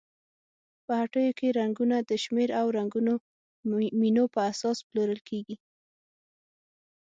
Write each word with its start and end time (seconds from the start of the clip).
په 0.85 0.93
هټیو 1.01 1.37
کې 1.39 1.55
رنګونه 1.59 1.97
د 2.09 2.11
شمېر 2.23 2.49
او 2.59 2.67
رنګونو 2.77 3.13
مینو 3.99 4.25
پر 4.33 4.41
اساس 4.51 4.77
پلورل 4.87 5.19
کیږي. 5.29 5.55